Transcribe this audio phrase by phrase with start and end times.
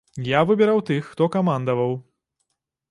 [0.29, 1.93] Я выбіраў тых, хто камандаваў.